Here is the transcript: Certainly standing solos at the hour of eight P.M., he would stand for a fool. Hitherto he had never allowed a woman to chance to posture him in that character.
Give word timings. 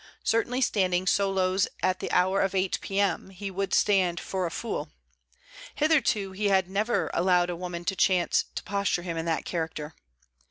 Certainly 0.23 0.61
standing 0.61 1.05
solos 1.05 1.67
at 1.83 1.99
the 1.99 2.09
hour 2.11 2.41
of 2.41 2.55
eight 2.55 2.79
P.M., 2.81 3.29
he 3.29 3.51
would 3.51 3.71
stand 3.71 4.19
for 4.19 4.47
a 4.47 4.49
fool. 4.49 4.89
Hitherto 5.75 6.31
he 6.31 6.47
had 6.47 6.67
never 6.67 7.11
allowed 7.13 7.51
a 7.51 7.55
woman 7.55 7.85
to 7.85 7.95
chance 7.95 8.45
to 8.55 8.63
posture 8.63 9.03
him 9.03 9.15
in 9.15 9.25
that 9.25 9.45
character. 9.45 9.93